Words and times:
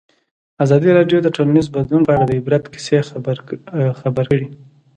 ازادي 0.63 0.89
راډیو 0.97 1.17
د 1.23 1.27
ټولنیز 1.35 1.65
بدلون 1.75 2.01
په 2.05 2.11
اړه 2.15 2.25
د 2.27 2.31
عبرت 2.39 2.63
کیسې 2.73 2.97
خبر 4.01 4.23
کړي. 4.29 4.47